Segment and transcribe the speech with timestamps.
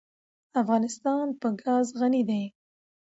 [0.61, 2.43] افغانستان په ګاز غني دی.